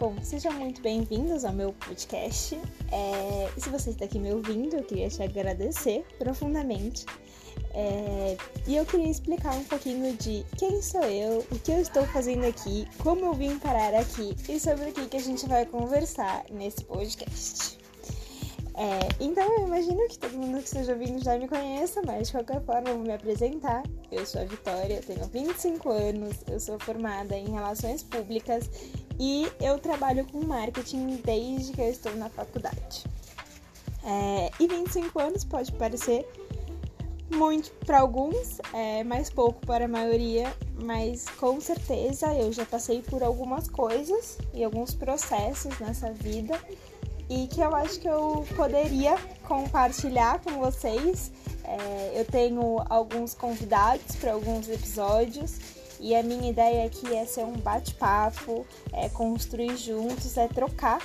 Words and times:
Bom, 0.00 0.16
sejam 0.20 0.52
muito 0.52 0.82
bem-vindos 0.82 1.44
ao 1.44 1.52
meu 1.52 1.72
podcast. 1.72 2.58
É, 2.90 3.48
se 3.56 3.68
você 3.70 3.90
está 3.90 4.04
aqui 4.04 4.18
me 4.18 4.32
ouvindo, 4.32 4.74
eu 4.74 4.82
queria 4.82 5.08
te 5.08 5.22
agradecer 5.22 6.04
profundamente. 6.18 7.06
É, 7.72 8.36
e 8.66 8.76
eu 8.76 8.84
queria 8.84 9.08
explicar 9.08 9.54
um 9.54 9.64
pouquinho 9.64 10.16
de 10.16 10.44
quem 10.58 10.82
sou 10.82 11.04
eu, 11.04 11.38
o 11.50 11.58
que 11.58 11.70
eu 11.70 11.80
estou 11.80 12.04
fazendo 12.06 12.44
aqui, 12.46 12.86
como 12.98 13.24
eu 13.26 13.34
vim 13.34 13.58
parar 13.58 13.94
aqui 13.94 14.34
e 14.48 14.58
sobre 14.58 14.90
o 14.90 14.92
que, 14.92 15.06
que 15.06 15.16
a 15.16 15.22
gente 15.22 15.46
vai 15.46 15.64
conversar 15.64 16.44
nesse 16.50 16.84
podcast. 16.84 17.78
É, 18.78 19.08
então 19.20 19.42
eu 19.58 19.66
imagino 19.66 20.06
que 20.06 20.18
todo 20.18 20.36
mundo 20.36 20.58
que 20.58 20.64
esteja 20.64 20.92
ouvindo 20.92 21.24
já 21.24 21.38
me 21.38 21.48
conheça, 21.48 22.02
mas 22.04 22.26
de 22.26 22.32
qualquer 22.34 22.62
forma 22.62 22.90
eu 22.90 22.96
vou 22.96 23.06
me 23.06 23.12
apresentar. 23.12 23.82
Eu 24.12 24.26
sou 24.26 24.42
a 24.42 24.44
Vitória, 24.44 25.00
tenho 25.00 25.24
25 25.24 25.88
anos, 25.90 26.36
eu 26.46 26.60
sou 26.60 26.78
formada 26.78 27.34
em 27.34 27.50
Relações 27.50 28.02
Públicas 28.02 28.68
e 29.18 29.46
eu 29.60 29.78
trabalho 29.78 30.26
com 30.30 30.44
marketing 30.44 31.20
desde 31.24 31.72
que 31.72 31.80
eu 31.80 31.90
estou 31.90 32.14
na 32.16 32.28
faculdade. 32.28 33.04
É, 34.04 34.50
e 34.60 34.66
25 34.68 35.18
anos 35.18 35.44
pode 35.44 35.72
parecer 35.72 36.26
muito 37.34 37.72
para 37.84 38.00
alguns, 38.00 38.60
é, 38.72 39.02
mais 39.02 39.30
pouco 39.30 39.64
para 39.66 39.86
a 39.86 39.88
maioria, 39.88 40.54
mas 40.80 41.26
com 41.38 41.60
certeza 41.60 42.32
eu 42.34 42.52
já 42.52 42.64
passei 42.64 43.02
por 43.02 43.22
algumas 43.22 43.68
coisas 43.68 44.38
e 44.54 44.62
alguns 44.62 44.94
processos 44.94 45.78
nessa 45.80 46.12
vida 46.12 46.58
e 47.28 47.48
que 47.48 47.60
eu 47.60 47.74
acho 47.74 47.98
que 47.98 48.08
eu 48.08 48.46
poderia 48.54 49.16
compartilhar 49.42 50.40
com 50.40 50.52
vocês. 50.60 51.32
É, 51.64 52.20
eu 52.20 52.24
tenho 52.24 52.84
alguns 52.88 53.34
convidados 53.34 54.14
para 54.16 54.32
alguns 54.32 54.68
episódios 54.68 55.58
e 56.06 56.14
a 56.14 56.22
minha 56.22 56.48
ideia 56.48 56.86
aqui 56.86 57.12
é 57.16 57.24
ser 57.24 57.44
um 57.44 57.54
bate-papo, 57.54 58.64
é 58.92 59.08
construir 59.08 59.76
juntos, 59.76 60.36
é 60.36 60.46
trocar. 60.46 61.00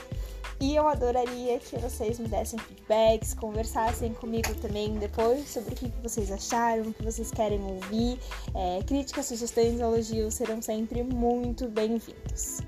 E 0.60 0.76
eu 0.76 0.88
adoraria 0.88 1.58
que 1.58 1.76
vocês 1.78 2.20
me 2.20 2.28
dessem 2.28 2.60
feedbacks, 2.60 3.34
conversassem 3.34 4.14
comigo 4.14 4.54
também 4.62 4.94
depois 5.00 5.50
sobre 5.50 5.74
o 5.74 5.76
que 5.76 5.92
vocês 6.04 6.32
acharam, 6.32 6.84
o 6.84 6.94
que 6.94 7.04
vocês 7.04 7.32
querem 7.32 7.60
ouvir. 7.64 8.20
É, 8.54 8.84
críticas, 8.84 9.26
sugestões 9.26 9.80
elogios 9.80 10.36
serão 10.36 10.62
sempre 10.62 11.02
muito 11.02 11.68
bem-vindos. 11.68 12.60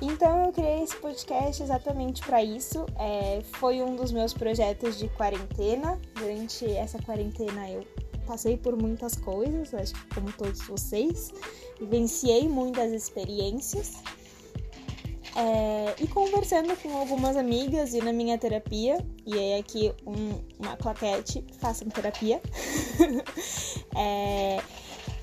Então 0.00 0.46
eu 0.46 0.52
criei 0.52 0.82
esse 0.82 0.96
podcast 0.96 1.62
exatamente 1.62 2.22
para 2.22 2.42
isso. 2.42 2.86
É, 2.98 3.42
foi 3.58 3.82
um 3.82 3.94
dos 3.94 4.10
meus 4.10 4.32
projetos 4.32 4.98
de 4.98 5.06
quarentena. 5.10 6.00
Durante 6.14 6.64
essa 6.74 6.98
quarentena 7.02 7.70
eu 7.70 7.84
passei 8.26 8.56
por 8.56 8.76
muitas 8.76 9.14
coisas, 9.14 9.72
acho 9.74 9.94
que 9.94 10.14
como 10.14 10.32
todos 10.32 10.60
vocês, 10.62 11.32
vivenciei 11.78 12.48
muitas 12.48 12.92
experiências. 12.92 14.02
É, 15.34 15.94
e 15.98 16.06
conversando 16.08 16.76
com 16.76 16.94
algumas 16.98 17.38
amigas 17.38 17.94
e 17.94 18.02
na 18.02 18.12
minha 18.12 18.36
terapia, 18.36 18.98
e 19.26 19.32
aí 19.32 19.58
aqui 19.58 19.92
um, 20.06 20.38
uma 20.58 20.76
claquete, 20.76 21.42
façam 21.58 21.88
terapia, 21.88 22.40
é, 23.96 24.60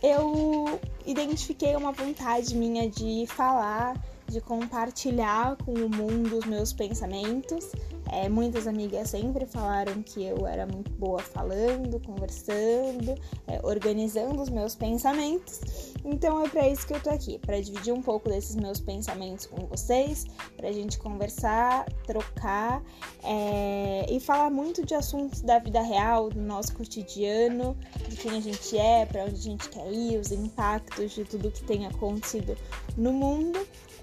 eu 0.02 0.80
identifiquei 1.06 1.76
uma 1.76 1.92
vontade 1.92 2.56
minha 2.56 2.90
de 2.90 3.26
falar 3.28 3.96
de 4.30 4.40
compartilhar 4.42 5.58
com 5.58 5.74
o 5.74 5.90
mundo 5.90 6.38
os 6.38 6.46
meus 6.46 6.72
pensamentos. 6.72 7.72
É, 8.12 8.28
muitas 8.28 8.66
amigas 8.66 9.10
sempre 9.10 9.46
falaram 9.46 10.02
que 10.02 10.24
eu 10.24 10.48
era 10.48 10.66
muito 10.66 10.92
boa 10.92 11.20
falando, 11.20 12.00
conversando, 12.00 13.16
é, 13.48 13.60
organizando 13.64 14.42
os 14.42 14.50
meus 14.50 14.76
pensamentos. 14.76 15.94
Então 16.04 16.44
é 16.44 16.50
para 16.50 16.68
isso 16.68 16.88
que 16.88 16.94
eu 16.94 17.02
tô 17.02 17.10
aqui, 17.10 17.38
para 17.38 17.60
dividir 17.62 17.94
um 17.94 18.02
pouco 18.02 18.30
desses 18.30 18.56
meus 18.56 18.80
pensamentos 18.80 19.46
com 19.46 19.68
vocês, 19.68 20.26
para 20.58 20.70
a 20.70 20.72
gente 20.72 20.98
conversar, 20.98 21.86
trocar 22.08 22.82
é, 23.24 24.06
e 24.10 24.20
falar 24.20 24.50
muito 24.50 24.86
de 24.86 24.96
assuntos 24.96 25.42
da 25.42 25.60
vida 25.60 25.82
real, 25.82 26.30
do 26.30 26.42
nosso 26.42 26.74
cotidiano, 26.76 27.78
de 28.08 28.16
quem 28.16 28.32
a 28.32 28.42
gente 28.42 28.78
é, 28.78 29.06
para 29.06 29.26
onde 29.26 29.36
a 29.36 29.38
gente 29.38 29.70
quer 29.70 29.92
ir, 29.92 30.18
os 30.18 30.32
impactos 30.32 31.12
de 31.12 31.26
tudo 31.26 31.52
que 31.52 31.64
tem 31.64 31.86
acontecido 31.86 32.58
no 32.98 33.14
mundo. 33.14 33.60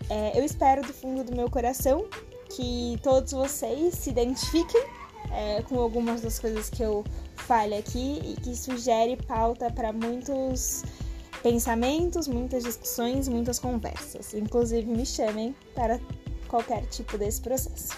É, 0.09 0.39
eu 0.39 0.45
espero 0.45 0.83
do 0.83 0.93
fundo 0.93 1.25
do 1.25 1.35
meu 1.35 1.51
coração 1.51 2.07
que 2.51 2.99
todos 3.03 3.33
vocês 3.33 3.95
se 3.95 4.11
identifiquem 4.11 4.85
é, 5.33 5.63
com 5.63 5.81
algumas 5.81 6.21
das 6.21 6.39
coisas 6.39 6.71
que 6.71 6.83
eu 6.83 7.05
fale 7.35 7.75
aqui 7.75 8.21
e 8.25 8.41
que 8.41 8.55
sugere 8.55 9.17
pauta 9.17 9.71
para 9.71 9.93
muitos 9.93 10.85
pensamentos, 11.43 12.29
muitas 12.29 12.65
discussões, 12.65 13.29
muitas 13.29 13.59
conversas. 13.59 14.35
Inclusive, 14.35 14.87
me 14.87 15.05
chamem 15.05 15.55
para 15.75 16.01
qualquer 16.49 16.87
tipo 16.87 17.19
desse 17.19 17.41
processo. 17.41 17.97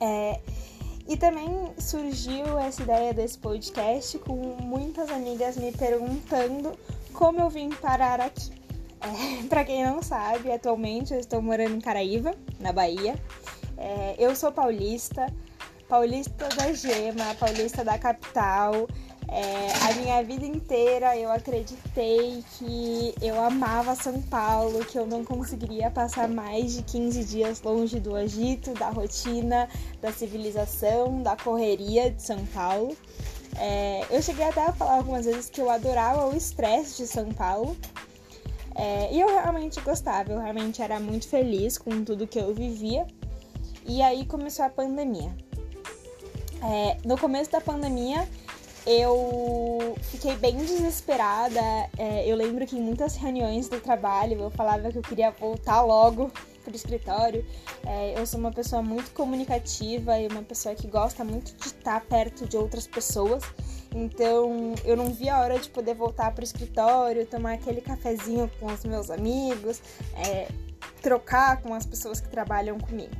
É, 0.00 0.40
e 1.08 1.16
também 1.16 1.72
surgiu 1.78 2.58
essa 2.58 2.82
ideia 2.82 3.14
desse 3.14 3.38
podcast 3.38 4.18
com 4.18 4.34
muitas 4.60 5.08
amigas 5.10 5.56
me 5.56 5.72
perguntando 5.72 6.76
como 7.12 7.40
eu 7.40 7.48
vim 7.48 7.70
parar 7.70 8.20
aqui. 8.20 8.65
Para 9.48 9.64
quem 9.64 9.84
não 9.84 10.02
sabe, 10.02 10.50
atualmente 10.50 11.12
eu 11.12 11.20
estou 11.20 11.40
morando 11.42 11.76
em 11.76 11.80
Caraíva, 11.80 12.34
na 12.60 12.72
Bahia. 12.72 13.14
É, 13.76 14.14
eu 14.18 14.34
sou 14.34 14.50
paulista, 14.52 15.26
paulista 15.88 16.48
da 16.48 16.72
Gema, 16.72 17.34
paulista 17.38 17.84
da 17.84 17.98
capital. 17.98 18.86
É, 19.28 19.90
a 19.90 19.94
minha 19.94 20.22
vida 20.22 20.46
inteira 20.46 21.16
eu 21.16 21.30
acreditei 21.32 22.44
que 22.56 23.12
eu 23.20 23.42
amava 23.42 23.96
São 23.96 24.22
Paulo, 24.22 24.84
que 24.84 24.96
eu 24.96 25.04
não 25.04 25.24
conseguiria 25.24 25.90
passar 25.90 26.28
mais 26.28 26.74
de 26.74 26.82
15 26.84 27.24
dias 27.24 27.60
longe 27.62 27.98
do 27.98 28.14
agito, 28.14 28.72
da 28.74 28.88
rotina, 28.88 29.68
da 30.00 30.12
civilização, 30.12 31.22
da 31.22 31.36
correria 31.36 32.10
de 32.10 32.22
São 32.22 32.46
Paulo. 32.46 32.96
É, 33.58 34.04
eu 34.10 34.22
cheguei 34.22 34.44
até 34.44 34.66
a 34.66 34.72
falar 34.72 34.96
algumas 34.96 35.24
vezes 35.24 35.50
que 35.50 35.60
eu 35.60 35.70
adorava 35.70 36.28
o 36.28 36.36
estresse 36.36 36.98
de 36.98 37.06
São 37.08 37.32
Paulo, 37.32 37.76
é, 38.76 39.12
e 39.12 39.20
eu 39.20 39.26
realmente 39.26 39.80
gostava, 39.80 40.32
eu 40.32 40.38
realmente 40.38 40.82
era 40.82 41.00
muito 41.00 41.26
feliz 41.26 41.78
com 41.78 42.04
tudo 42.04 42.26
que 42.26 42.38
eu 42.38 42.54
vivia. 42.54 43.06
E 43.86 44.02
aí 44.02 44.26
começou 44.26 44.64
a 44.64 44.68
pandemia. 44.68 45.34
É, 46.62 46.98
no 47.04 47.16
começo 47.16 47.50
da 47.50 47.60
pandemia, 47.60 48.28
eu 48.86 49.96
fiquei 50.02 50.36
bem 50.36 50.56
desesperada. 50.56 51.60
É, 51.96 52.24
eu 52.26 52.36
lembro 52.36 52.66
que 52.66 52.76
em 52.76 52.82
muitas 52.82 53.16
reuniões 53.16 53.68
do 53.68 53.80
trabalho 53.80 54.40
eu 54.40 54.50
falava 54.50 54.92
que 54.92 54.98
eu 54.98 55.02
queria 55.02 55.30
voltar 55.30 55.82
logo 55.82 56.30
pro 56.62 56.76
escritório. 56.76 57.46
É, 57.86 58.18
eu 58.18 58.26
sou 58.26 58.38
uma 58.38 58.52
pessoa 58.52 58.82
muito 58.82 59.10
comunicativa 59.12 60.18
e 60.18 60.26
uma 60.26 60.42
pessoa 60.42 60.74
que 60.74 60.86
gosta 60.86 61.24
muito 61.24 61.54
de 61.56 61.66
estar 61.66 62.00
perto 62.02 62.46
de 62.46 62.56
outras 62.56 62.86
pessoas. 62.86 63.42
Então 63.94 64.74
eu 64.84 64.96
não 64.96 65.12
vi 65.12 65.28
a 65.28 65.40
hora 65.40 65.58
de 65.58 65.68
poder 65.68 65.94
voltar 65.94 66.32
para 66.32 66.42
o 66.42 66.44
escritório, 66.44 67.26
tomar 67.26 67.54
aquele 67.54 67.80
cafezinho 67.80 68.50
com 68.60 68.66
os 68.66 68.84
meus 68.84 69.10
amigos, 69.10 69.80
é, 70.14 70.48
trocar 71.00 71.62
com 71.62 71.72
as 71.74 71.86
pessoas 71.86 72.20
que 72.20 72.28
trabalham 72.28 72.78
comigo. 72.78 73.14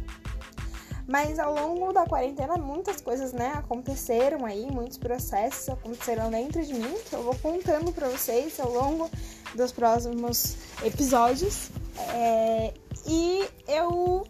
Mas 1.06 1.38
ao 1.38 1.54
longo 1.54 1.93
da 1.93 2.04
quarentena 2.04 2.56
muitas 2.56 3.00
coisas 3.00 3.32
né, 3.32 3.53
aconteceram 3.54 4.44
aí, 4.44 4.66
muitos 4.71 4.99
processos 4.99 5.69
aconteceram 5.69 6.31
dentro 6.31 6.65
de 6.65 6.75
mim, 6.75 6.94
que 7.09 7.15
eu 7.15 7.22
vou 7.22 7.37
contando 7.37 7.93
para 7.93 8.09
vocês 8.09 8.59
ao 8.59 8.72
longo 8.72 9.09
dos 9.54 9.71
próximos 9.71 10.56
episódios. 10.83 11.71
É, 12.12 12.75
e 13.06 13.48
eu 13.69 14.27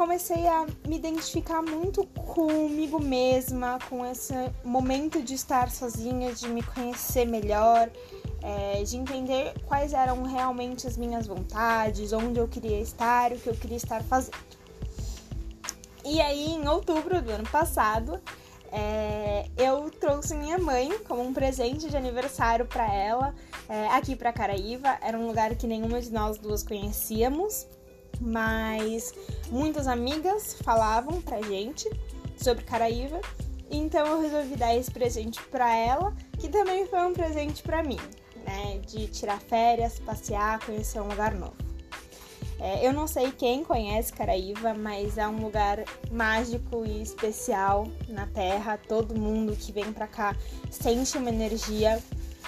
comecei 0.00 0.48
a 0.48 0.64
me 0.88 0.96
identificar 0.96 1.60
muito 1.60 2.06
comigo 2.06 2.98
mesma, 2.98 3.78
com 3.86 4.02
esse 4.02 4.32
momento 4.64 5.20
de 5.20 5.34
estar 5.34 5.70
sozinha, 5.70 6.32
de 6.32 6.48
me 6.48 6.62
conhecer 6.62 7.26
melhor, 7.26 7.90
é, 8.40 8.82
de 8.82 8.96
entender 8.96 9.52
quais 9.66 9.92
eram 9.92 10.22
realmente 10.22 10.86
as 10.86 10.96
minhas 10.96 11.26
vontades, 11.26 12.14
onde 12.14 12.40
eu 12.40 12.48
queria 12.48 12.80
estar, 12.80 13.30
o 13.30 13.38
que 13.38 13.50
eu 13.50 13.54
queria 13.54 13.76
estar 13.76 14.02
fazendo. 14.02 14.38
E 16.02 16.18
aí, 16.18 16.46
em 16.46 16.66
outubro 16.66 17.20
do 17.20 17.30
ano 17.32 17.48
passado, 17.50 18.18
é, 18.72 19.50
eu 19.58 19.90
trouxe 19.90 20.34
minha 20.34 20.56
mãe 20.56 20.98
como 21.06 21.20
um 21.20 21.34
presente 21.34 21.90
de 21.90 21.96
aniversário 21.98 22.64
para 22.64 22.90
ela 22.90 23.34
é, 23.68 23.88
aqui 23.88 24.16
para 24.16 24.32
Caraíva. 24.32 24.96
Era 25.02 25.18
um 25.18 25.26
lugar 25.26 25.54
que 25.56 25.66
nenhuma 25.66 26.00
de 26.00 26.10
nós 26.10 26.38
duas 26.38 26.62
conhecíamos 26.62 27.66
mas 28.20 29.14
muitas 29.50 29.86
amigas 29.86 30.56
falavam 30.62 31.20
pra 31.22 31.40
gente 31.42 31.88
sobre 32.36 32.64
Caraíva, 32.64 33.20
então 33.70 34.06
eu 34.06 34.20
resolvi 34.20 34.56
dar 34.56 34.74
esse 34.76 34.90
presente 34.90 35.40
para 35.44 35.74
ela, 35.74 36.14
que 36.38 36.48
também 36.48 36.86
foi 36.86 37.00
um 37.00 37.12
presente 37.12 37.62
para 37.62 37.82
mim, 37.82 37.98
né, 38.44 38.80
de 38.86 39.06
tirar 39.06 39.40
férias, 39.40 39.98
passear, 39.98 40.58
conhecer 40.64 41.00
um 41.00 41.08
lugar 41.08 41.34
novo. 41.34 41.70
É, 42.60 42.86
eu 42.86 42.92
não 42.92 43.06
sei 43.06 43.32
quem 43.32 43.64
conhece 43.64 44.12
Caraíva, 44.12 44.74
mas 44.74 45.16
é 45.16 45.26
um 45.26 45.42
lugar 45.42 45.82
mágico 46.10 46.84
e 46.84 47.00
especial 47.00 47.88
na 48.06 48.26
Terra. 48.26 48.76
Todo 48.76 49.18
mundo 49.18 49.56
que 49.56 49.72
vem 49.72 49.90
para 49.94 50.06
cá 50.06 50.36
sente 50.70 51.16
uma 51.16 51.30
energia 51.30 51.98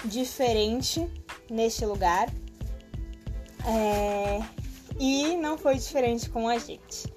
diferente 0.05 1.07
neste 1.49 1.83
lugar. 1.83 2.29
É, 3.65 4.39
não 5.53 5.57
foi 5.57 5.75
diferente 5.75 6.29
com 6.29 6.47
a 6.47 6.57
gente. 6.57 7.13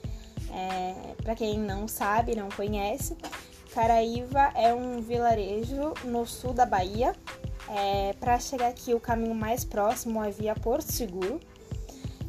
É, 0.52 1.14
para 1.22 1.34
quem 1.34 1.58
não 1.58 1.88
sabe, 1.88 2.36
não 2.36 2.50
conhece, 2.50 3.16
Caraíva 3.72 4.52
é 4.54 4.72
um 4.74 5.00
vilarejo 5.00 5.94
no 6.04 6.26
sul 6.26 6.52
da 6.52 6.66
Bahia. 6.66 7.14
É, 7.68 8.12
para 8.20 8.38
chegar 8.38 8.68
aqui, 8.68 8.92
o 8.92 9.00
caminho 9.00 9.34
mais 9.34 9.64
próximo 9.64 10.22
é 10.22 10.30
via 10.30 10.54
Porto 10.54 10.92
Seguro. 10.92 11.40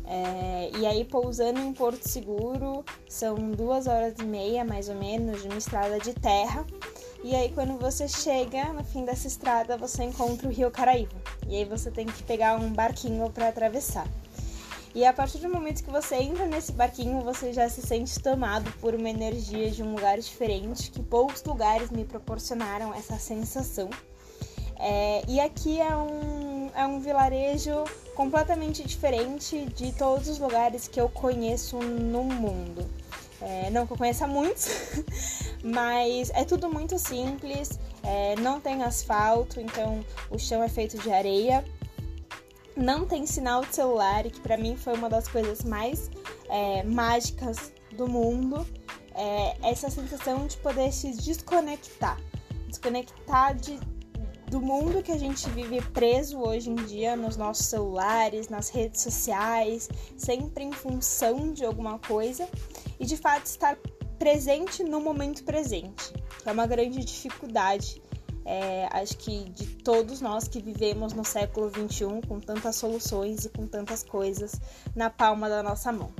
É, 0.05 0.71
e 0.79 0.85
aí, 0.85 1.03
pousando 1.03 1.59
em 1.59 1.73
Porto 1.73 2.07
Seguro, 2.07 2.85
são 3.09 3.35
duas 3.51 3.85
horas 3.85 4.13
e 4.19 4.23
meia, 4.23 4.63
mais 4.63 4.87
ou 4.87 4.95
menos, 4.95 5.41
de 5.41 5.49
uma 5.49 5.57
estrada 5.57 5.99
de 5.99 6.13
terra. 6.13 6.65
E 7.21 7.35
aí, 7.35 7.51
quando 7.53 7.77
você 7.77 8.07
chega 8.07 8.71
no 8.71 8.83
fim 8.83 9.03
dessa 9.03 9.27
estrada, 9.27 9.77
você 9.77 10.05
encontra 10.05 10.47
o 10.47 10.51
Rio 10.51 10.71
Caraíva. 10.71 11.15
E 11.47 11.57
aí, 11.57 11.65
você 11.65 11.91
tem 11.91 12.05
que 12.05 12.23
pegar 12.23 12.57
um 12.57 12.71
barquinho 12.71 13.29
para 13.29 13.49
atravessar. 13.49 14.07
E 14.97 15.05
a 15.05 15.13
partir 15.13 15.37
do 15.37 15.47
momento 15.47 15.83
que 15.83 15.91
você 15.91 16.15
entra 16.15 16.47
nesse 16.47 16.71
barquinho, 16.71 17.21
você 17.21 17.53
já 17.53 17.69
se 17.69 17.83
sente 17.83 18.19
tomado 18.19 18.71
por 18.79 18.95
uma 18.95 19.07
energia 19.07 19.69
de 19.69 19.83
um 19.83 19.93
lugar 19.93 20.17
diferente, 20.17 20.89
que 20.89 21.03
poucos 21.03 21.43
lugares 21.43 21.91
me 21.91 22.03
proporcionaram 22.03 22.91
essa 22.91 23.15
sensação. 23.19 23.91
É, 24.79 25.21
e 25.27 25.39
aqui 25.39 25.79
é 25.79 25.95
um, 25.95 26.71
é 26.73 26.83
um 26.87 26.99
vilarejo 26.99 27.83
completamente 28.15 28.83
diferente 28.83 29.67
de 29.75 29.91
todos 29.91 30.27
os 30.27 30.39
lugares 30.39 30.87
que 30.87 30.99
eu 30.99 31.09
conheço 31.09 31.77
no 31.77 32.23
mundo. 32.23 32.83
É, 33.39 33.69
não 33.69 33.85
que 33.85 33.93
eu 33.93 33.97
conheça 33.97 34.25
muitos, 34.25 34.65
mas 35.63 36.31
é 36.31 36.43
tudo 36.43 36.71
muito 36.71 36.97
simples, 36.97 37.77
é, 38.01 38.35
não 38.37 38.59
tem 38.59 38.81
asfalto, 38.81 39.61
então 39.61 40.03
o 40.31 40.39
chão 40.39 40.63
é 40.63 40.67
feito 40.67 40.97
de 40.97 41.11
areia, 41.11 41.63
não 42.77 43.05
tem 43.05 43.25
sinal 43.25 43.65
de 43.65 43.75
celular, 43.75 44.23
que 44.23 44.39
para 44.39 44.57
mim 44.57 44.77
foi 44.77 44.93
uma 44.93 45.09
das 45.09 45.27
coisas 45.27 45.63
mais 45.63 46.09
é, 46.49 46.83
mágicas 46.83 47.73
do 47.95 48.07
mundo. 48.07 48.65
É, 49.13 49.57
essa 49.69 49.89
sensação 49.89 50.45
de 50.45 50.55
poder 50.57 50.91
se 50.91 51.11
desconectar, 51.11 52.21
desconectar 52.67 53.55
de 53.55 53.79
do 54.47 54.61
mundo 54.61 55.03
que 55.03 55.11
a 55.11 55.17
gente 55.17 55.49
vive 55.49 55.81
preso 55.91 56.39
hoje 56.39 56.69
em 56.69 56.75
dia 56.75 57.17
nos 57.17 57.35
nossos 57.35 57.65
celulares, 57.65 58.47
nas 58.47 58.69
redes 58.69 59.01
sociais, 59.01 59.89
sempre 60.15 60.63
em 60.63 60.71
função 60.71 61.51
de 61.51 61.65
alguma 61.65 61.99
coisa 61.99 62.47
e 62.97 63.05
de 63.05 63.17
fato 63.17 63.45
estar 63.45 63.77
presente 64.17 64.83
no 64.83 65.01
momento 65.01 65.43
presente, 65.43 66.13
que 66.41 66.49
é 66.49 66.51
uma 66.51 66.65
grande 66.65 67.03
dificuldade, 67.03 68.01
é, 68.49 68.87
acho 68.93 69.17
que 69.17 69.43
de 69.49 69.65
todos 69.65 70.21
nós 70.21 70.47
que 70.47 70.61
vivemos 70.61 71.11
no 71.11 71.25
século 71.25 71.69
XXI 71.69 72.25
com 72.25 72.39
tantas 72.39 72.77
soluções 72.77 73.43
e 73.43 73.49
com 73.49 73.67
tantas 73.67 74.03
coisas 74.03 74.53
na 74.95 75.09
palma 75.09 75.49
da 75.49 75.61
nossa 75.61 75.91
mão. 75.91 76.13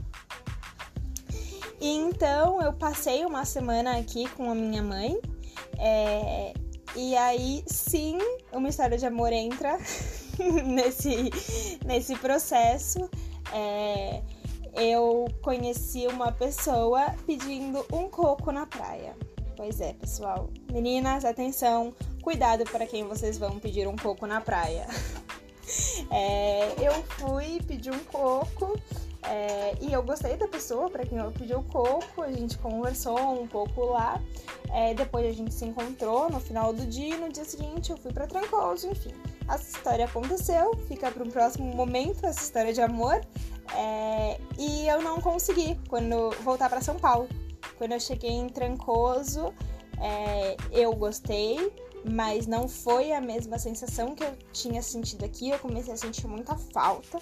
E 1.79 1.87
então 1.87 2.61
eu 2.61 2.73
passei 2.73 3.23
uma 3.25 3.45
semana 3.45 3.97
aqui 3.97 4.27
com 4.31 4.51
a 4.51 4.55
minha 4.55 4.83
mãe. 4.83 5.17
É, 5.79 6.53
e 6.97 7.15
aí, 7.15 7.63
sim, 7.65 8.17
uma 8.51 8.67
história 8.67 8.97
de 8.97 9.05
amor 9.05 9.31
entra 9.31 9.77
nesse, 10.65 11.31
nesse 11.85 12.13
processo. 12.17 13.09
É, 13.53 14.21
eu 14.75 15.27
conheci 15.41 16.05
uma 16.07 16.33
pessoa 16.33 17.15
pedindo 17.25 17.85
um 17.93 18.09
coco 18.09 18.51
na 18.51 18.65
praia. 18.65 19.15
Pois 19.55 19.81
é, 19.81 19.93
pessoal. 19.93 20.49
Meninas, 20.71 21.25
atenção, 21.25 21.93
cuidado 22.27 22.65
para 22.65 22.85
quem 22.85 23.07
vocês 23.07 23.37
vão 23.37 23.57
pedir 23.57 23.87
um 23.87 23.95
coco 23.95 24.27
na 24.27 24.41
praia. 24.41 24.85
É, 26.09 26.75
eu 26.79 26.93
fui 27.03 27.61
pedir 27.67 27.91
um 27.91 27.99
coco 27.99 28.79
é, 29.21 29.75
e 29.81 29.91
eu 29.91 30.01
gostei 30.01 30.37
da 30.37 30.47
pessoa 30.47 30.89
para 30.89 31.05
quem 31.05 31.17
eu 31.17 31.29
pedi 31.29 31.53
o 31.53 31.61
coco, 31.63 32.21
a 32.21 32.31
gente 32.31 32.57
conversou 32.57 33.19
um 33.41 33.45
pouco 33.45 33.87
lá. 33.87 34.21
É, 34.71 34.93
depois 34.93 35.25
a 35.25 35.33
gente 35.33 35.53
se 35.53 35.65
encontrou 35.65 36.29
no 36.29 36.39
final 36.39 36.71
do 36.71 36.85
dia 36.85 37.15
e 37.15 37.17
no 37.17 37.29
dia 37.29 37.43
seguinte 37.43 37.91
eu 37.91 37.97
fui 37.97 38.13
para 38.13 38.25
Trancoso, 38.25 38.87
enfim. 38.87 39.13
Essa 39.49 39.77
história 39.77 40.05
aconteceu, 40.05 40.71
fica 40.87 41.11
para 41.11 41.21
um 41.21 41.29
próximo 41.29 41.65
momento 41.75 42.25
essa 42.25 42.41
história 42.41 42.71
de 42.71 42.81
amor. 42.81 43.19
É, 43.75 44.39
e 44.57 44.87
eu 44.87 45.01
não 45.01 45.19
consegui 45.19 45.77
quando 45.89 46.31
voltar 46.43 46.69
para 46.69 46.79
São 46.79 46.95
Paulo. 46.95 47.27
Quando 47.77 47.91
eu 47.91 47.99
cheguei 47.99 48.31
em 48.31 48.47
Trancoso, 48.47 49.53
é, 49.99 50.55
eu 50.71 50.93
gostei, 50.93 51.73
mas 52.09 52.47
não 52.47 52.67
foi 52.67 53.11
a 53.11 53.21
mesma 53.21 53.59
sensação 53.59 54.15
que 54.15 54.23
eu 54.23 54.33
tinha 54.51 54.81
sentido 54.81 55.25
aqui. 55.25 55.49
Eu 55.49 55.59
comecei 55.59 55.93
a 55.93 55.97
sentir 55.97 56.27
muita 56.27 56.55
falta. 56.55 57.19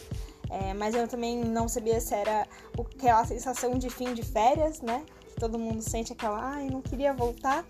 É, 0.49 0.73
mas 0.73 0.93
eu 0.93 1.07
também 1.07 1.43
não 1.43 1.67
sabia 1.67 1.99
se 1.99 2.13
era 2.13 2.47
aquela 2.79 3.25
sensação 3.25 3.77
de 3.77 3.89
fim 3.89 4.13
de 4.13 4.23
férias, 4.23 4.81
né? 4.81 5.03
Que 5.27 5.35
todo 5.35 5.57
mundo 5.57 5.81
sente 5.81 6.13
aquela, 6.13 6.39
ai, 6.39 6.67
ah, 6.67 6.71
não 6.71 6.81
queria 6.81 7.13
voltar. 7.13 7.65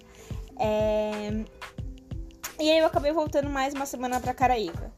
É... 0.58 1.44
E 2.60 2.72
aí 2.72 2.80
eu 2.80 2.86
acabei 2.86 3.12
voltando 3.12 3.50
mais 3.50 3.74
uma 3.74 3.86
semana 3.86 4.20
para 4.20 4.34
Caraíba. 4.34 4.94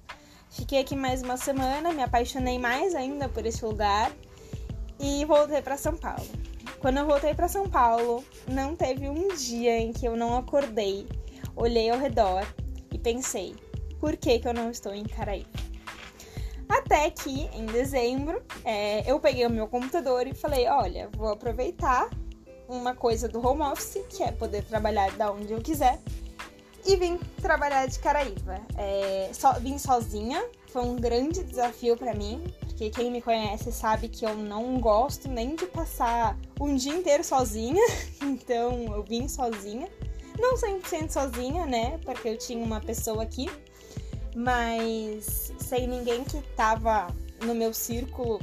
Fiquei 0.49 0.79
aqui 0.79 0.95
mais 0.95 1.21
uma 1.21 1.37
semana, 1.37 1.91
me 1.91 2.01
apaixonei 2.01 2.57
mais 2.57 2.95
ainda 2.95 3.27
por 3.29 3.45
esse 3.45 3.63
lugar 3.63 4.11
e 4.99 5.25
voltei 5.25 5.61
para 5.61 5.77
São 5.77 5.95
Paulo. 5.95 6.25
Quando 6.79 6.97
eu 6.97 7.05
voltei 7.05 7.33
para 7.33 7.47
São 7.47 7.67
Paulo, 7.69 8.23
não 8.47 8.75
teve 8.75 9.09
um 9.09 9.29
dia 9.29 9.77
em 9.77 9.91
que 9.91 10.05
eu 10.05 10.15
não 10.15 10.37
acordei, 10.37 11.07
olhei 11.57 11.89
ao 11.89 11.97
redor 11.97 12.45
e 12.91 12.97
pensei: 12.97 13.55
por 13.99 14.15
que, 14.15 14.39
que 14.39 14.47
eu 14.47 14.53
não 14.53 14.69
estou 14.69 14.93
em 14.93 15.03
Caraíba? 15.03 15.49
Até 16.69 17.09
que, 17.09 17.49
em 17.53 17.65
dezembro, 17.65 18.41
é, 18.63 19.09
eu 19.09 19.19
peguei 19.19 19.45
o 19.45 19.49
meu 19.49 19.67
computador 19.67 20.27
e 20.27 20.33
falei: 20.33 20.67
olha, 20.67 21.09
vou 21.15 21.29
aproveitar 21.29 22.09
uma 22.67 22.93
coisa 22.93 23.27
do 23.27 23.45
home 23.45 23.61
office, 23.61 23.99
que 24.09 24.23
é 24.23 24.31
poder 24.31 24.63
trabalhar 24.65 25.11
da 25.11 25.31
onde 25.31 25.53
eu 25.53 25.61
quiser, 25.61 25.99
e 26.85 26.95
vim 26.95 27.17
trabalhar 27.41 27.87
de 27.87 27.97
Caraíva. 27.99 28.61
É, 28.77 29.29
so, 29.33 29.53
vim 29.61 29.77
sozinha, 29.77 30.43
foi 30.67 30.83
um 30.83 30.95
grande 30.97 31.43
desafio 31.43 31.97
para 31.97 32.13
mim, 32.13 32.43
porque 32.59 32.89
quem 32.89 33.11
me 33.11 33.21
conhece 33.21 33.71
sabe 33.71 34.09
que 34.09 34.25
eu 34.25 34.35
não 34.35 34.79
gosto 34.79 35.27
nem 35.29 35.55
de 35.55 35.65
passar 35.67 36.37
um 36.59 36.75
dia 36.75 36.93
inteiro 36.93 37.23
sozinha, 37.23 37.81
então 38.21 38.93
eu 38.93 39.03
vim 39.03 39.27
sozinha. 39.27 39.87
Não 40.39 40.55
100% 40.55 41.09
sozinha, 41.09 41.65
né? 41.65 41.99
Porque 42.05 42.29
eu 42.29 42.37
tinha 42.37 42.63
uma 42.63 42.79
pessoa 42.79 43.23
aqui 43.23 43.49
mas 44.37 45.51
sem 45.57 45.87
ninguém 45.87 46.23
que 46.23 46.39
tava 46.55 47.07
no 47.43 47.55
meu 47.55 47.73
círculo 47.73 48.39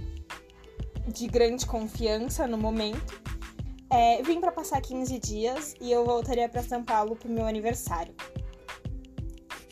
de 1.06 1.28
grande 1.28 1.64
confiança 1.64 2.48
no 2.48 2.58
momento. 2.58 3.22
É, 3.88 4.20
vim 4.24 4.40
para 4.40 4.50
passar 4.50 4.80
15 4.80 5.18
dias 5.20 5.74
e 5.80 5.92
eu 5.92 6.04
voltaria 6.04 6.48
para 6.48 6.64
São 6.64 6.82
Paulo 6.82 7.14
pro 7.14 7.30
meu 7.30 7.46
aniversário. 7.46 8.12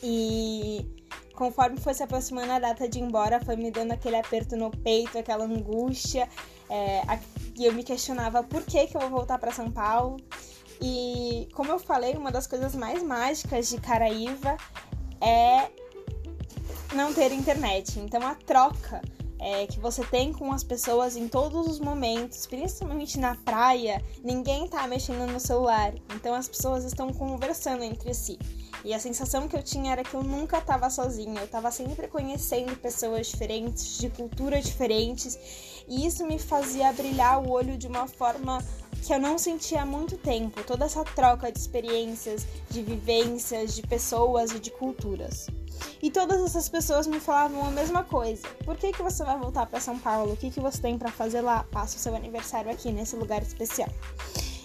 E 0.01 0.87
conforme 1.35 1.77
foi 1.77 1.93
se 1.93 2.03
aproximando 2.03 2.53
a 2.53 2.59
data 2.59 2.87
de 2.87 2.99
ir 2.99 3.01
embora, 3.01 3.43
foi 3.43 3.57
me 3.57 3.69
dando 3.69 3.91
aquele 3.91 4.15
aperto 4.15 4.55
no 4.55 4.71
peito, 4.71 5.17
aquela 5.17 5.43
angústia. 5.43 6.29
É, 6.69 7.01
e 7.59 7.65
eu 7.65 7.73
me 7.73 7.83
questionava 7.83 8.41
por 8.43 8.63
que, 8.63 8.87
que 8.87 8.95
eu 8.95 9.01
vou 9.01 9.09
voltar 9.09 9.37
para 9.37 9.51
São 9.51 9.69
Paulo. 9.69 10.15
E 10.81 11.47
como 11.53 11.71
eu 11.71 11.79
falei, 11.79 12.13
uma 12.15 12.31
das 12.31 12.47
coisas 12.47 12.75
mais 12.75 13.01
mágicas 13.01 13.69
de 13.69 13.79
Caraíva 13.79 14.57
é 15.21 15.69
não 16.93 17.13
ter 17.13 17.31
internet. 17.31 17.99
Então 17.99 18.25
a 18.25 18.35
troca 18.35 19.01
é, 19.39 19.67
que 19.67 19.79
você 19.79 20.03
tem 20.05 20.31
com 20.31 20.53
as 20.53 20.63
pessoas 20.63 21.17
em 21.17 21.27
todos 21.27 21.67
os 21.67 21.79
momentos, 21.79 22.47
principalmente 22.47 23.19
na 23.19 23.35
praia, 23.35 24.01
ninguém 24.23 24.67
tá 24.69 24.87
mexendo 24.87 25.29
no 25.29 25.39
celular. 25.39 25.93
Então 26.15 26.33
as 26.33 26.47
pessoas 26.47 26.85
estão 26.85 27.11
conversando 27.11 27.83
entre 27.83 28.13
si. 28.13 28.39
E 28.85 28.93
a 28.93 28.99
sensação 28.99 29.47
que 29.47 29.55
eu 29.55 29.63
tinha 29.63 29.93
era 29.93 30.03
que 30.03 30.13
eu 30.13 30.23
nunca 30.23 30.57
estava 30.57 30.89
sozinha, 30.89 31.39
eu 31.39 31.45
estava 31.45 31.71
sempre 31.71 32.07
conhecendo 32.07 32.75
pessoas 32.77 33.27
diferentes, 33.27 33.97
de 33.97 34.09
culturas 34.09 34.65
diferentes, 34.65 35.37
e 35.87 36.05
isso 36.05 36.25
me 36.25 36.37
fazia 36.37 36.91
brilhar 36.91 37.41
o 37.41 37.49
olho 37.49 37.77
de 37.77 37.87
uma 37.87 38.07
forma 38.07 38.63
que 39.03 39.13
eu 39.13 39.19
não 39.19 39.37
sentia 39.37 39.81
há 39.81 39.85
muito 39.85 40.17
tempo. 40.17 40.63
Toda 40.63 40.85
essa 40.85 41.03
troca 41.03 41.51
de 41.51 41.59
experiências, 41.59 42.45
de 42.69 42.81
vivências, 42.81 43.75
de 43.75 43.81
pessoas 43.81 44.51
e 44.51 44.59
de 44.59 44.71
culturas. 44.71 45.47
E 46.01 46.09
todas 46.09 46.41
essas 46.41 46.69
pessoas 46.69 47.05
me 47.05 47.19
falavam 47.19 47.65
a 47.65 47.71
mesma 47.71 48.03
coisa. 48.03 48.47
Por 48.63 48.77
que, 48.77 48.93
que 48.93 49.03
você 49.03 49.23
vai 49.23 49.37
voltar 49.37 49.65
para 49.65 49.81
São 49.81 49.99
Paulo? 49.99 50.33
O 50.33 50.37
que, 50.37 50.49
que 50.49 50.59
você 50.59 50.81
tem 50.81 50.97
para 50.97 51.11
fazer 51.11 51.41
lá? 51.41 51.65
Passa 51.69 51.97
o 51.97 51.99
seu 51.99 52.15
aniversário 52.15 52.71
aqui 52.71 52.91
nesse 52.91 53.15
lugar 53.17 53.41
especial. 53.41 53.89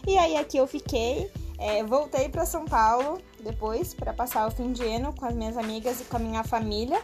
E 0.07 0.17
aí 0.17 0.37
aqui 0.37 0.57
eu 0.57 0.67
fiquei, 0.67 1.31
é, 1.59 1.83
voltei 1.83 2.29
para 2.29 2.47
São 2.47 2.65
Paulo 2.65 3.21
depois 3.41 3.93
para 3.93 4.13
passar 4.13 4.47
o 4.47 4.51
fim 4.51 4.73
de 4.73 4.85
ano 4.85 5.13
com 5.13 5.27
as 5.27 5.35
minhas 5.35 5.57
amigas 5.57 6.01
e 6.01 6.05
com 6.05 6.17
a 6.17 6.21
minha 6.21 6.45
família. 6.45 7.03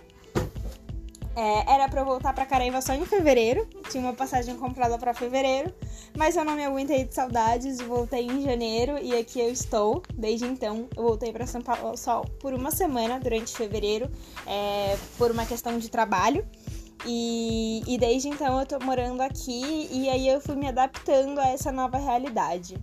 É, 1.36 1.74
era 1.74 1.88
para 1.88 2.00
eu 2.00 2.04
voltar 2.04 2.32
para 2.32 2.46
Caraíva 2.46 2.80
só 2.80 2.94
em 2.94 3.04
fevereiro, 3.04 3.68
tinha 3.90 4.00
uma 4.00 4.12
passagem 4.12 4.56
comprada 4.56 4.96
para 4.96 5.12
fevereiro, 5.12 5.74
mas 6.16 6.36
eu 6.36 6.44
não 6.44 6.54
me 6.54 6.64
aguentei 6.64 7.04
de 7.04 7.12
saudades 7.12 7.80
voltei 7.80 8.26
em 8.26 8.42
janeiro 8.42 8.98
e 8.98 9.16
aqui 9.16 9.40
eu 9.40 9.50
estou. 9.50 10.02
Desde 10.14 10.46
então, 10.46 10.88
eu 10.96 11.02
voltei 11.02 11.32
para 11.32 11.46
São 11.46 11.60
Paulo 11.60 11.96
só 11.96 12.20
por 12.40 12.54
uma 12.54 12.70
semana 12.70 13.18
durante 13.18 13.56
fevereiro, 13.56 14.08
é, 14.46 14.96
por 15.18 15.32
uma 15.32 15.44
questão 15.44 15.76
de 15.76 15.90
trabalho. 15.90 16.46
E, 17.06 17.82
e 17.86 17.98
desde 17.98 18.28
então 18.28 18.58
eu 18.58 18.64
tô 18.64 18.78
morando 18.78 19.20
aqui 19.20 19.88
e 19.90 20.08
aí 20.08 20.26
eu 20.28 20.40
fui 20.40 20.54
me 20.54 20.68
adaptando 20.68 21.38
a 21.38 21.48
essa 21.48 21.70
nova 21.70 21.98
realidade. 21.98 22.76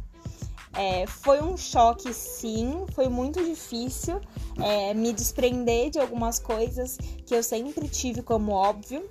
É, 0.74 1.06
foi 1.06 1.42
um 1.42 1.58
choque, 1.58 2.14
sim, 2.14 2.86
foi 2.94 3.10
muito 3.10 3.44
difícil 3.44 4.22
é, 4.58 4.94
me 4.94 5.12
desprender 5.12 5.90
de 5.90 6.00
algumas 6.00 6.40
coisas 6.40 6.98
que 7.26 7.36
eu 7.36 7.44
sempre 7.44 7.90
tive 7.90 8.22
como 8.22 8.54
óbvio, 8.54 9.10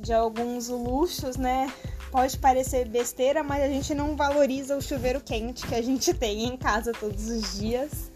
de 0.00 0.12
alguns 0.12 0.68
luxos, 0.68 1.36
né? 1.36 1.72
Pode 2.10 2.38
parecer 2.38 2.88
besteira, 2.88 3.42
mas 3.42 3.62
a 3.62 3.68
gente 3.68 3.94
não 3.94 4.16
valoriza 4.16 4.76
o 4.76 4.82
chuveiro 4.82 5.20
quente 5.20 5.66
que 5.66 5.74
a 5.74 5.82
gente 5.82 6.12
tem 6.14 6.44
em 6.44 6.56
casa 6.56 6.92
todos 6.92 7.28
os 7.28 7.58
dias. 7.58 8.10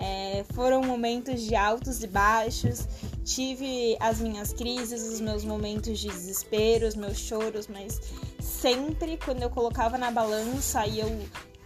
É, 0.00 0.44
foram 0.54 0.80
momentos 0.80 1.42
de 1.42 1.56
altos 1.56 2.04
e 2.04 2.06
baixos, 2.06 2.86
tive 3.24 3.96
as 3.98 4.20
minhas 4.20 4.52
crises, 4.52 5.02
os 5.02 5.20
meus 5.20 5.44
momentos 5.44 5.98
de 5.98 6.06
desespero, 6.06 6.86
os 6.86 6.94
meus 6.94 7.18
choros, 7.18 7.66
mas 7.66 8.00
sempre 8.40 9.16
quando 9.16 9.42
eu 9.42 9.50
colocava 9.50 9.98
na 9.98 10.08
balança 10.12 10.86
e 10.86 11.00
eu 11.00 11.08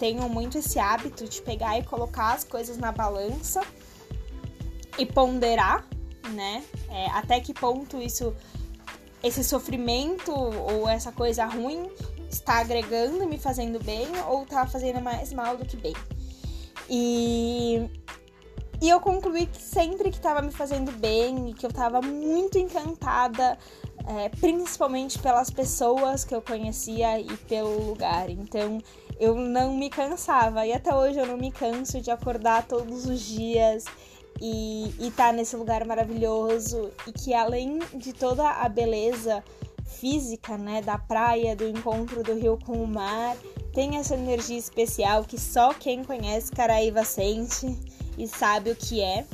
tenho 0.02 0.28
muito 0.28 0.58
esse 0.58 0.80
hábito 0.80 1.28
de 1.28 1.40
pegar 1.42 1.78
e 1.78 1.84
colocar 1.84 2.32
as 2.32 2.42
coisas 2.42 2.76
na 2.76 2.90
balança 2.90 3.60
e 4.98 5.06
ponderar, 5.06 5.86
né? 6.30 6.64
É, 6.90 7.06
até 7.10 7.38
que 7.38 7.54
ponto 7.54 8.02
isso, 8.02 8.34
esse 9.22 9.44
sofrimento 9.44 10.32
ou 10.32 10.88
essa 10.88 11.12
coisa 11.12 11.44
ruim 11.44 11.88
está 12.28 12.58
agregando 12.58 13.28
me 13.28 13.38
fazendo 13.38 13.78
bem 13.78 14.08
ou 14.26 14.42
está 14.42 14.66
fazendo 14.66 15.00
mais 15.00 15.32
mal 15.32 15.56
do 15.56 15.64
que 15.64 15.76
bem. 15.76 15.94
E, 16.90 17.88
e 18.80 18.88
eu 18.88 18.98
concluí 18.98 19.46
que 19.46 19.62
sempre 19.62 20.10
que 20.10 20.16
estava 20.16 20.42
me 20.42 20.50
fazendo 20.50 20.90
bem 20.98 21.50
e 21.50 21.54
que 21.54 21.64
eu 21.64 21.70
estava 21.70 22.02
muito 22.02 22.58
encantada, 22.58 23.56
é, 24.18 24.28
principalmente 24.30 25.16
pelas 25.20 25.48
pessoas 25.48 26.24
que 26.24 26.34
eu 26.34 26.42
conhecia 26.42 27.20
e 27.20 27.36
pelo 27.46 27.86
lugar. 27.86 28.28
Então 28.28 28.80
eu 29.18 29.34
não 29.34 29.74
me 29.74 29.88
cansava 29.88 30.66
e 30.66 30.72
até 30.72 30.94
hoje 30.94 31.18
eu 31.18 31.26
não 31.26 31.36
me 31.36 31.50
canso 31.50 32.00
de 32.00 32.10
acordar 32.10 32.66
todos 32.66 33.06
os 33.06 33.20
dias 33.20 33.84
e 34.40 34.92
estar 34.98 35.28
tá 35.28 35.32
nesse 35.32 35.56
lugar 35.56 35.84
maravilhoso 35.84 36.90
e 37.06 37.12
que 37.12 37.34
além 37.34 37.78
de 37.94 38.12
toda 38.12 38.48
a 38.48 38.68
beleza 38.68 39.42
física, 39.84 40.56
né, 40.56 40.82
da 40.82 40.98
praia, 40.98 41.54
do 41.54 41.68
encontro 41.68 42.22
do 42.22 42.34
rio 42.34 42.58
com 42.64 42.72
o 42.72 42.86
mar, 42.86 43.36
tem 43.72 43.96
essa 43.96 44.14
energia 44.14 44.58
especial 44.58 45.24
que 45.24 45.38
só 45.38 45.72
quem 45.72 46.02
conhece 46.02 46.50
Caraíva 46.50 47.04
sente 47.04 47.78
e 48.18 48.26
sabe 48.26 48.70
o 48.70 48.76
que 48.76 49.00
é. 49.00 49.24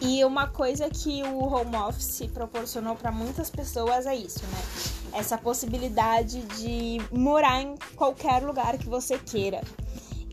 E 0.00 0.24
uma 0.24 0.46
coisa 0.48 0.88
que 0.88 1.22
o 1.24 1.44
home 1.44 1.76
office 1.76 2.26
proporcionou 2.32 2.94
para 2.94 3.10
muitas 3.10 3.50
pessoas 3.50 4.06
é 4.06 4.14
isso, 4.14 4.44
né? 4.46 4.97
Essa 5.18 5.36
possibilidade 5.36 6.40
de 6.58 6.98
morar 7.10 7.62
em 7.62 7.74
qualquer 7.96 8.42
lugar 8.42 8.78
que 8.78 8.88
você 8.88 9.18
queira. 9.18 9.60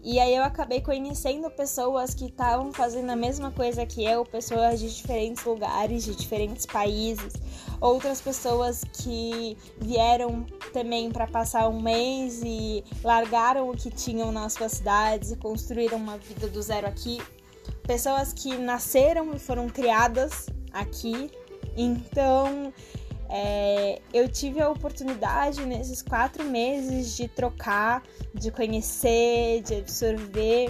E 0.08 0.20
aí 0.20 0.36
eu 0.36 0.44
acabei 0.44 0.82
conhecendo 0.82 1.50
pessoas 1.50 2.14
que 2.14 2.26
estavam 2.26 2.72
fazendo 2.72 3.10
a 3.10 3.16
mesma 3.16 3.50
coisa 3.50 3.88
que 3.88 4.06
eu, 4.06 4.24
pessoas 4.24 4.80
de 4.80 4.96
diferentes 4.96 5.44
lugares, 5.44 6.06
de 6.06 6.16
diferentes 6.16 6.64
países, 6.64 7.34
outras 7.82 8.22
pessoas 8.22 8.84
que 8.84 9.58
vieram 9.80 10.46
também 10.72 11.10
para 11.10 11.26
passar 11.26 11.68
um 11.70 11.82
mês 11.82 12.44
e 12.46 12.84
largaram 13.04 13.68
o 13.68 13.76
que 13.76 13.90
tinham 13.90 14.32
nas 14.32 14.54
suas 14.54 14.74
cidades 14.74 15.32
e 15.32 15.38
construíram 15.38 15.98
uma 15.98 16.20
vida 16.20 16.48
do 16.50 16.62
zero 16.62 16.86
aqui, 16.86 17.20
pessoas 17.88 18.32
que 18.32 18.56
nasceram 18.56 19.34
e 19.34 19.40
foram 19.40 19.68
criadas 19.68 20.46
aqui. 20.72 21.32
Então, 21.76 22.72
é, 23.30 24.02
eu 24.14 24.28
tive 24.30 24.62
a 24.62 24.70
oportunidade 24.70 25.66
nesses 25.66 26.02
quatro 26.02 26.44
meses 26.44 27.16
de 27.16 27.28
trocar, 27.28 28.04
de 28.34 28.52
conhecer, 28.52 29.62
de 29.62 29.76
absorver, 29.76 30.70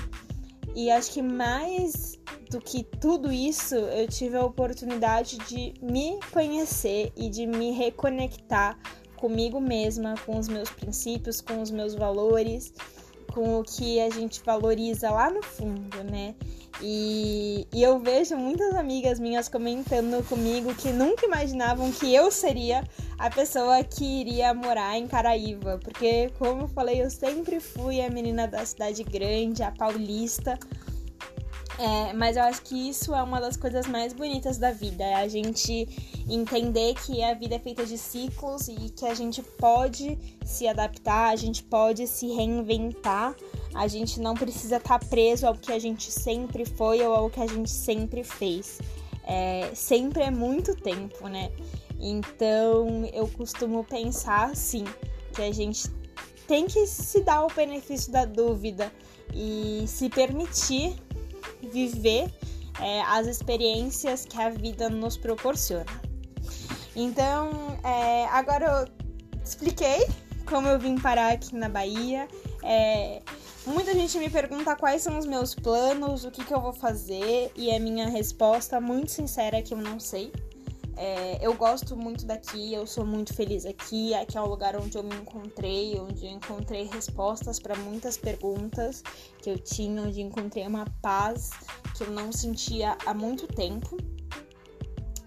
e 0.76 0.92
acho 0.92 1.12
que 1.12 1.22
mais 1.22 2.20
do 2.50 2.60
que 2.60 2.84
tudo 2.84 3.32
isso, 3.32 3.76
eu 3.76 4.08
tive 4.08 4.38
a 4.38 4.44
oportunidade 4.44 5.38
de 5.40 5.74
me 5.82 6.20
conhecer 6.32 7.12
e 7.16 7.30
de 7.30 7.48
me 7.48 7.72
reconectar 7.72 8.78
comigo 9.16 9.60
mesma, 9.60 10.16
com 10.26 10.38
os 10.38 10.48
meus 10.48 10.70
princípios, 10.70 11.42
com 11.42 11.62
os 11.62 11.72
meus 11.72 11.96
valores, 11.96 12.74
com 13.36 13.60
o 13.60 13.64
que 13.66 14.00
a 14.00 14.10
gente 14.10 14.42
valoriza 14.46 15.12
lá 15.12 15.30
no 15.30 15.44
fundo, 15.44 16.02
né? 16.10 16.34
E, 16.82 17.68
e, 17.74 17.84
eu 17.84 18.00
vejo 18.00 18.36
muitas 18.38 18.74
amigas 18.76 19.20
minhas 19.20 19.50
comentando 19.50 20.26
comigo 20.28 20.74
que 20.76 20.90
nunca 20.92 21.26
imaginavam 21.26 21.92
que 21.92 22.14
eu 22.14 22.32
seria 22.32 22.84
a 23.18 23.30
pessoa 23.30 23.84
que 23.84 24.04
iria 24.04 24.54
morar 24.54 24.98
em 24.98 25.08
Caraíva. 25.08 25.80
Porque, 25.84 26.32
como 26.38 26.64
eu 26.64 26.68
falei, 26.70 27.02
eu 27.02 27.10
sempre 27.10 27.60
fui 27.60 28.02
a 28.02 28.10
menina 28.10 28.48
da 28.48 28.66
cidade 28.66 29.04
grande, 29.04 29.64
a 29.64 29.72
paulista. 29.72 30.58
É, 31.78 32.14
mas 32.14 32.38
eu 32.38 32.44
acho 32.44 32.62
que 32.62 32.90
isso 32.90 33.14
é 33.14 33.22
uma 33.22 33.42
das 33.42 33.58
coisas 33.58 33.86
mais 33.86 34.14
bonitas 34.14 34.58
da 34.58 34.72
vida, 34.72 35.04
é 35.04 35.16
a 35.16 35.28
gente 35.28 35.88
entender 36.30 36.94
que 36.94 37.22
a 37.22 37.34
vida 37.34 37.56
é 37.56 37.60
feita 37.60 37.86
de 37.86 37.98
ciclos 37.98 38.70
e 38.70 38.90
que 38.92 39.06
a 39.06 39.14
gente 39.14 39.42
pode 39.44 40.18
se 40.46 40.68
adaptar, 40.68 41.32
a 41.32 41.36
gente 41.36 41.64
pode 41.64 42.08
se 42.08 42.28
reinventar 42.28 43.36
a 43.76 43.90
gente 43.90 44.22
não 44.22 44.34
precisa 44.34 44.78
estar 44.78 44.98
tá 45.00 45.06
preso 45.06 45.46
ao 45.46 45.54
que 45.54 45.72
a 45.72 45.78
gente 45.78 46.10
sempre 46.10 46.66
foi 46.66 47.06
ou 47.06 47.14
ao 47.14 47.30
que 47.30 47.42
a 47.42 47.46
gente 47.46 47.70
sempre 47.70 48.24
fez. 48.24 48.80
É, 49.26 49.70
sempre 49.76 50.24
é 50.24 50.32
muito 50.32 50.74
tempo, 50.76 51.28
né? 51.28 51.52
Então 52.00 53.06
eu 53.14 53.28
costumo 53.28 53.84
pensar 53.84 54.52
assim, 54.52 54.86
que 55.34 55.42
a 55.42 55.52
gente 55.52 55.90
tem 56.48 56.68
que 56.68 56.88
se 56.88 57.22
dar 57.22 57.44
o 57.44 57.48
benefício 57.54 58.14
da 58.14 58.24
dúvida 58.24 58.90
e 59.34 59.84
se 59.88 60.10
permitir 60.10 60.96
viver 61.62 62.34
é, 62.82 63.02
as 63.02 63.28
experiências 63.28 64.26
que 64.26 64.40
a 64.40 64.50
vida 64.50 64.90
nos 64.90 65.18
proporciona. 65.18 66.02
Então, 66.96 67.78
é, 67.84 68.26
agora 68.28 68.66
eu 68.66 69.42
expliquei 69.44 70.08
como 70.46 70.68
eu 70.68 70.80
vim 70.80 70.96
parar 70.96 71.34
aqui 71.34 71.56
na 71.56 71.68
Bahia. 71.68 72.28
É, 72.64 73.22
Muita 73.66 73.96
gente 73.96 74.20
me 74.20 74.30
pergunta 74.30 74.76
quais 74.76 75.02
são 75.02 75.18
os 75.18 75.26
meus 75.26 75.56
planos, 75.56 76.24
o 76.24 76.30
que, 76.30 76.46
que 76.46 76.54
eu 76.54 76.62
vou 76.62 76.72
fazer, 76.72 77.52
e 77.56 77.72
a 77.72 77.80
minha 77.80 78.08
resposta 78.08 78.80
muito 78.80 79.10
sincera 79.10 79.58
é 79.58 79.62
que 79.64 79.74
eu 79.74 79.78
não 79.80 80.00
sei. 80.00 80.32
É, 80.98 81.46
eu 81.46 81.54
gosto 81.54 81.96
muito 81.96 82.26
daqui, 82.26 82.74
eu 82.74 82.88
sou 82.88 83.06
muito 83.06 83.34
feliz 83.34 83.66
aqui. 83.66 84.14
Aqui 84.14 84.38
é 84.38 84.42
o 84.42 84.48
lugar 84.48 84.76
onde 84.76 84.98
eu 84.98 85.04
me 85.04 85.16
encontrei, 85.16 86.00
onde 86.00 86.26
eu 86.26 86.32
encontrei 86.32 86.86
respostas 86.86 87.60
para 87.60 87.76
muitas 87.76 88.18
perguntas 88.18 89.04
que 89.42 89.50
eu 89.50 89.58
tinha, 89.58 90.02
onde 90.02 90.22
encontrei 90.22 90.66
uma 90.66 90.86
paz 91.02 91.52
que 91.96 92.04
eu 92.04 92.12
não 92.12 92.32
sentia 92.32 92.98
há 93.06 93.14
muito 93.14 93.48
tempo, 93.48 93.98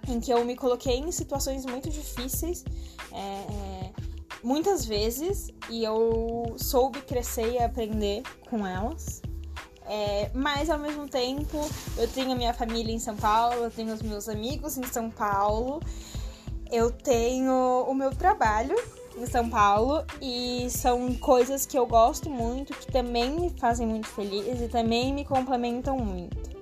em 0.08 0.20
que 0.20 0.30
eu 0.30 0.44
me 0.44 0.56
coloquei 0.56 0.96
em 0.96 1.12
situações 1.12 1.66
muito 1.66 1.90
difíceis. 1.90 2.64
É, 3.12 3.92
muitas 4.42 4.84
vezes 4.84 5.48
e 5.68 5.84
eu 5.84 6.54
soube 6.56 7.02
crescer 7.02 7.52
e 7.52 7.58
aprender 7.58 8.22
com 8.48 8.66
elas. 8.66 9.20
É, 9.88 10.30
mas 10.34 10.68
ao 10.68 10.78
mesmo 10.78 11.08
tempo 11.08 11.58
eu 11.96 12.06
tenho 12.08 12.36
minha 12.36 12.52
família 12.52 12.94
em 12.94 12.98
São 12.98 13.16
Paulo, 13.16 13.64
eu 13.64 13.70
tenho 13.70 13.94
os 13.94 14.02
meus 14.02 14.28
amigos 14.28 14.76
em 14.76 14.84
São 14.84 15.10
Paulo, 15.10 15.80
eu 16.70 16.90
tenho 16.90 17.86
o 17.88 17.94
meu 17.94 18.14
trabalho 18.14 18.76
em 19.16 19.24
São 19.24 19.48
Paulo 19.48 20.04
e 20.20 20.68
são 20.70 21.14
coisas 21.14 21.64
que 21.64 21.78
eu 21.78 21.86
gosto 21.86 22.28
muito, 22.28 22.74
que 22.74 22.92
também 22.92 23.30
me 23.30 23.50
fazem 23.58 23.86
muito 23.86 24.08
feliz 24.08 24.60
e 24.60 24.68
também 24.68 25.14
me 25.14 25.24
complementam 25.24 25.96
muito. 25.96 26.57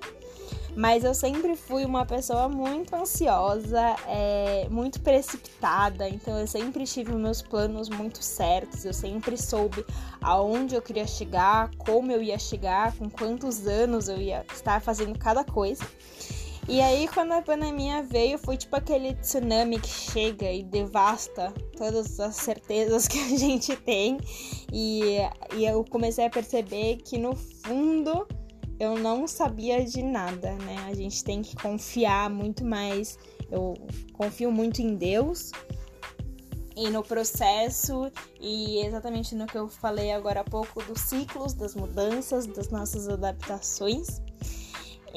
Mas 0.77 1.05
eu 1.05 1.15
sempre 1.15 1.57
fui 1.57 1.87
uma 1.87 2.05
pessoa 2.05 2.51
muito 2.51 2.95
ansiosa, 2.95 3.97
é, 4.07 4.69
muito 4.71 5.01
precipitada, 5.01 6.07
então 6.07 6.39
eu 6.39 6.47
sempre 6.47 6.85
tive 6.85 7.15
meus 7.15 7.41
planos 7.41 7.89
muito 7.89 8.23
certos, 8.23 8.85
eu 8.85 8.93
sempre 8.93 9.39
soube 9.39 9.83
aonde 10.21 10.75
eu 10.75 10.83
queria 10.83 11.07
chegar, 11.07 11.71
como 11.79 12.13
eu 12.13 12.23
ia 12.23 12.39
chegar, 12.39 12.95
com 12.95 13.09
quantos 13.09 13.67
anos 13.67 14.07
eu 14.07 14.19
ia 14.19 14.45
estar 14.53 14.83
fazendo 14.83 15.19
cada 15.19 15.43
coisa. 15.43 15.83
E 16.69 16.81
aí, 16.81 17.09
quando 17.09 17.33
a 17.33 17.41
pandemia 17.41 18.03
veio, 18.03 18.37
foi 18.37 18.57
tipo 18.57 18.75
aquele 18.75 19.15
tsunami 19.15 19.79
que 19.79 19.89
chega 19.89 20.51
e 20.51 20.65
devasta 20.65 21.55
todas 21.77 22.19
as 22.19 22.37
certezas 22.37 23.07
que 23.07 23.19
a 23.19 23.29
gente 23.39 23.77
tem. 23.77 24.19
E, 24.73 25.19
e 25.55 25.65
eu 25.65 25.85
comecei 25.85 26.27
a 26.27 26.31
perceber 26.31 26.97
que 26.97 27.19
no 27.19 27.37
fundo 27.37 28.27
eu 28.79 28.99
não 28.99 29.27
sabia 29.27 29.85
de 29.85 30.03
nada, 30.03 30.53
né? 30.55 30.85
A 30.87 30.95
gente 30.95 31.25
tem 31.25 31.43
que 31.43 31.57
confiar 31.57 32.29
muito 32.31 32.65
mais. 32.65 33.19
Eu 33.51 33.75
confio 34.13 34.51
muito 34.51 34.81
em 34.83 34.97
Deus 34.97 35.53
e 36.77 36.91
no 36.91 37.03
processo 37.03 38.13
e 38.39 38.85
exatamente 38.85 39.35
no 39.35 39.47
que 39.47 39.57
eu 39.57 39.67
falei 39.67 40.13
agora 40.13 40.41
há 40.41 40.45
pouco 40.45 40.83
dos 40.83 41.01
ciclos, 41.01 41.55
das 41.55 41.75
mudanças, 41.75 42.47
das 42.47 42.69
nossas 42.69 43.09
adaptações. 43.09 44.21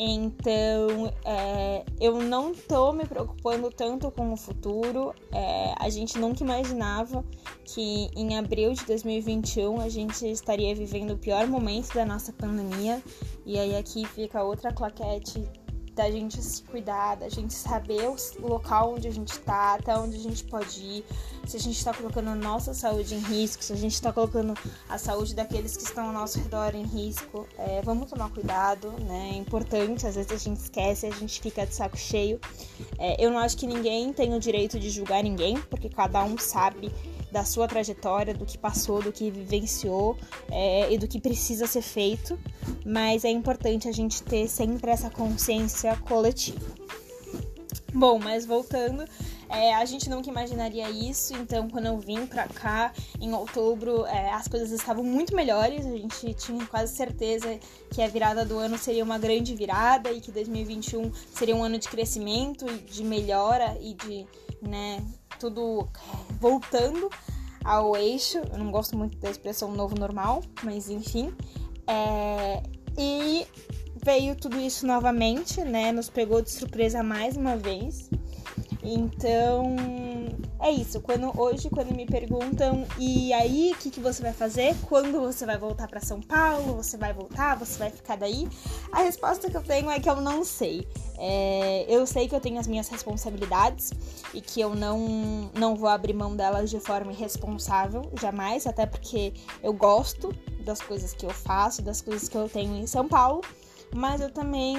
Então, 0.01 1.13
é, 1.25 1.83
eu 1.99 2.19
não 2.21 2.53
tô 2.53 2.93
me 2.93 3.05
preocupando 3.05 3.69
tanto 3.69 4.09
com 4.09 4.31
o 4.31 4.37
futuro. 4.37 5.13
É, 5.29 5.73
a 5.77 5.89
gente 5.89 6.17
nunca 6.17 6.41
imaginava 6.41 7.21
que 7.65 8.09
em 8.15 8.37
abril 8.37 8.71
de 8.71 8.85
2021 8.85 9.81
a 9.81 9.89
gente 9.89 10.25
estaria 10.25 10.73
vivendo 10.73 11.11
o 11.11 11.17
pior 11.17 11.45
momento 11.47 11.93
da 11.93 12.05
nossa 12.05 12.31
pandemia. 12.31 13.03
E 13.45 13.59
aí 13.59 13.75
aqui 13.75 14.05
fica 14.05 14.41
outra 14.41 14.71
claquete 14.71 15.43
da 15.99 16.09
gente 16.09 16.41
se 16.41 16.63
cuidar, 16.63 17.15
da 17.15 17.27
gente 17.27 17.53
saber 17.53 18.07
o 18.07 18.47
local 18.47 18.93
onde 18.93 19.05
a 19.05 19.11
gente 19.11 19.37
tá, 19.39 19.73
até 19.73 19.97
onde 19.97 20.15
a 20.15 20.19
gente 20.19 20.45
pode 20.45 20.79
ir, 20.79 21.05
se 21.45 21.57
a 21.57 21.59
gente 21.59 21.77
está 21.77 21.93
colocando 21.93 22.29
a 22.29 22.35
nossa 22.35 22.73
saúde 22.73 23.15
em 23.15 23.19
risco, 23.19 23.61
se 23.61 23.73
a 23.73 23.75
gente 23.75 23.95
está 23.95 24.13
colocando 24.13 24.53
a 24.87 24.97
saúde 24.97 25.35
daqueles 25.35 25.75
que 25.75 25.83
estão 25.83 26.07
ao 26.07 26.13
nosso 26.13 26.39
redor 26.39 26.73
em 26.73 26.83
risco. 26.83 27.45
É, 27.57 27.81
vamos 27.81 28.09
tomar 28.09 28.29
cuidado, 28.29 28.93
né? 29.01 29.31
É 29.33 29.35
importante, 29.35 30.07
às 30.07 30.15
vezes 30.15 30.31
a 30.31 30.37
gente 30.37 30.61
esquece, 30.61 31.05
a 31.05 31.11
gente 31.11 31.41
fica 31.41 31.65
de 31.65 31.75
saco 31.75 31.97
cheio. 31.97 32.39
É, 32.97 33.21
eu 33.21 33.29
não 33.29 33.37
acho 33.37 33.57
que 33.57 33.67
ninguém 33.67 34.13
tem 34.13 34.33
o 34.33 34.39
direito 34.39 34.79
de 34.79 34.89
julgar 34.89 35.21
ninguém, 35.21 35.59
porque 35.69 35.89
cada 35.89 36.23
um 36.23 36.37
sabe 36.37 36.89
da 37.31 37.45
sua 37.45 37.67
trajetória, 37.67 38.33
do 38.33 38.45
que 38.45 38.57
passou, 38.57 39.01
do 39.01 39.11
que 39.11 39.29
vivenciou 39.29 40.17
é, 40.49 40.91
e 40.91 40.97
do 40.97 41.07
que 41.07 41.19
precisa 41.19 41.67
ser 41.67 41.81
feito, 41.81 42.39
mas 42.85 43.23
é 43.23 43.29
importante 43.29 43.87
a 43.87 43.91
gente 43.91 44.23
ter 44.23 44.47
sempre 44.47 44.91
essa 44.91 45.09
consciência 45.09 45.95
coletiva. 45.97 46.59
Bom, 47.93 48.19
mas 48.19 48.45
voltando, 48.45 49.03
é, 49.49 49.73
a 49.73 49.83
gente 49.83 50.09
nunca 50.09 50.29
imaginaria 50.29 50.89
isso, 50.91 51.33
então 51.35 51.67
quando 51.67 51.87
eu 51.87 51.97
vim 51.97 52.27
pra 52.27 52.47
cá 52.47 52.93
em 53.19 53.33
outubro, 53.33 54.05
é, 54.05 54.31
as 54.31 54.47
coisas 54.47 54.71
estavam 54.71 55.03
muito 55.03 55.35
melhores, 55.35 55.87
a 55.87 55.97
gente 55.97 56.33
tinha 56.35 56.65
quase 56.67 56.95
certeza 56.95 57.59
que 57.89 58.01
a 58.01 58.07
virada 58.07 58.45
do 58.45 58.59
ano 58.59 58.77
seria 58.77 59.03
uma 59.03 59.17
grande 59.17 59.55
virada 59.55 60.11
e 60.11 60.21
que 60.21 60.31
2021 60.31 61.11
seria 61.33 61.55
um 61.55 61.63
ano 61.63 61.79
de 61.79 61.89
crescimento 61.89 62.65
de 62.85 63.03
melhora 63.03 63.75
e 63.81 63.95
de, 63.95 64.27
né, 64.61 65.03
tudo 65.39 65.87
voltando 66.39 67.09
ao 67.63 67.95
eixo. 67.95 68.37
Eu 68.51 68.57
não 68.57 68.71
gosto 68.71 68.97
muito 68.97 69.17
da 69.17 69.29
expressão 69.29 69.71
novo 69.71 69.95
normal, 69.95 70.43
mas 70.63 70.89
enfim. 70.89 71.33
É... 71.87 72.63
E 72.97 73.47
veio 74.03 74.35
tudo 74.35 74.59
isso 74.59 74.85
novamente, 74.85 75.61
né? 75.61 75.91
Nos 75.91 76.09
pegou 76.09 76.41
de 76.41 76.51
surpresa 76.51 77.03
mais 77.03 77.37
uma 77.37 77.55
vez. 77.55 78.09
Então, 78.81 79.75
é 80.59 80.71
isso. 80.71 81.01
Quando 81.01 81.37
hoje, 81.39 81.69
quando 81.69 81.93
me 81.93 82.05
perguntam, 82.05 82.85
e 82.97 83.33
aí, 83.33 83.73
o 83.73 83.77
que, 83.77 83.89
que 83.89 83.99
você 83.99 84.21
vai 84.21 84.33
fazer? 84.33 84.75
Quando 84.87 85.19
você 85.19 85.45
vai 85.45 85.57
voltar 85.57 85.87
para 85.87 85.99
São 85.99 86.21
Paulo? 86.21 86.75
Você 86.75 86.97
vai 86.97 87.13
voltar? 87.13 87.57
Você 87.57 87.77
vai 87.77 87.89
ficar 87.89 88.15
daí? 88.15 88.47
A 88.91 89.01
resposta 89.01 89.49
que 89.49 89.57
eu 89.57 89.63
tenho 89.63 89.89
é 89.89 89.99
que 89.99 90.09
eu 90.09 90.21
não 90.21 90.43
sei. 90.43 90.87
É, 91.17 91.85
eu 91.89 92.05
sei 92.05 92.27
que 92.29 92.35
eu 92.35 92.39
tenho 92.39 92.59
as 92.59 92.67
minhas 92.67 92.87
responsabilidades 92.87 93.91
e 94.33 94.39
que 94.39 94.61
eu 94.61 94.73
não, 94.73 95.51
não 95.53 95.75
vou 95.75 95.89
abrir 95.89 96.13
mão 96.13 96.35
delas 96.35 96.69
de 96.69 96.79
forma 96.79 97.11
irresponsável, 97.11 98.03
jamais, 98.19 98.65
até 98.65 98.85
porque 98.85 99.33
eu 99.61 99.73
gosto 99.73 100.33
das 100.63 100.81
coisas 100.81 101.13
que 101.13 101.25
eu 101.25 101.31
faço, 101.31 101.81
das 101.81 102.01
coisas 102.01 102.29
que 102.29 102.37
eu 102.37 102.47
tenho 102.47 102.75
em 102.77 102.87
São 102.87 103.07
Paulo, 103.07 103.41
mas 103.93 104.21
eu 104.21 104.29
também 104.29 104.77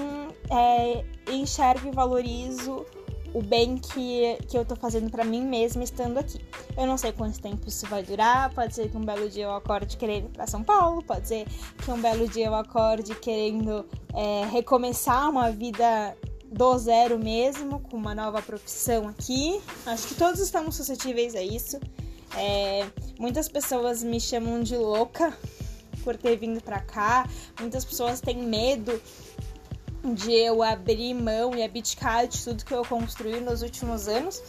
é, 0.50 1.04
enxergo 1.30 1.88
e 1.88 1.90
valorizo 1.90 2.86
o 3.32 3.42
bem 3.42 3.76
que, 3.76 4.38
que 4.48 4.56
eu 4.56 4.64
tô 4.64 4.74
fazendo 4.74 5.10
para 5.10 5.24
mim 5.24 5.42
mesma 5.42 5.84
estando 5.84 6.18
aqui. 6.18 6.40
Eu 6.76 6.86
não 6.86 6.98
sei 6.98 7.12
quanto 7.12 7.40
tempo 7.40 7.68
isso 7.68 7.86
vai 7.86 8.02
durar, 8.02 8.52
pode 8.54 8.74
ser 8.74 8.90
que 8.90 8.96
um 8.96 9.04
belo 9.04 9.28
dia 9.28 9.44
eu 9.44 9.52
acorde 9.52 9.96
querendo 9.96 10.26
ir 10.26 10.30
pra 10.30 10.46
São 10.46 10.62
Paulo, 10.62 11.02
pode 11.02 11.28
ser 11.28 11.46
que 11.84 11.90
um 11.90 12.00
belo 12.00 12.28
dia 12.28 12.46
eu 12.46 12.54
acorde 12.54 13.14
querendo 13.16 13.86
é, 14.14 14.46
recomeçar 14.46 15.28
uma 15.30 15.50
vida 15.50 16.16
do 16.50 16.78
zero 16.78 17.18
mesmo, 17.18 17.80
com 17.80 17.96
uma 17.96 18.14
nova 18.14 18.42
profissão 18.42 19.08
aqui. 19.08 19.60
Acho 19.86 20.08
que 20.08 20.14
todos 20.14 20.40
estamos 20.40 20.74
suscetíveis 20.74 21.34
a 21.36 21.42
isso. 21.42 21.78
É, 22.36 22.86
muitas 23.18 23.48
pessoas 23.48 24.02
me 24.02 24.20
chamam 24.20 24.62
de 24.62 24.76
louca 24.76 25.36
por 26.02 26.16
ter 26.16 26.36
vindo 26.36 26.62
pra 26.62 26.80
cá, 26.80 27.28
muitas 27.60 27.84
pessoas 27.84 28.20
têm 28.20 28.38
medo 28.38 29.00
de 30.02 30.32
eu 30.32 30.62
abrir 30.62 31.14
mão 31.14 31.54
e 31.54 31.62
abdicar 31.62 32.26
de 32.26 32.42
tudo 32.42 32.64
que 32.64 32.74
eu 32.74 32.84
construí 32.84 33.40
nos 33.40 33.62
últimos 33.62 34.08
anos. 34.08 34.42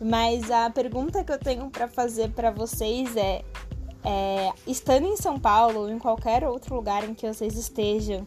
Mas 0.00 0.50
a 0.50 0.68
pergunta 0.70 1.24
que 1.24 1.32
eu 1.32 1.38
tenho 1.38 1.70
para 1.70 1.88
fazer 1.88 2.30
para 2.30 2.50
vocês 2.50 3.16
é, 3.16 3.42
é: 4.04 4.52
estando 4.66 5.06
em 5.06 5.16
São 5.16 5.38
Paulo 5.38 5.80
ou 5.80 5.90
em 5.90 5.98
qualquer 5.98 6.44
outro 6.44 6.74
lugar 6.74 7.08
em 7.08 7.14
que 7.14 7.26
vocês 7.26 7.56
estejam, 7.56 8.26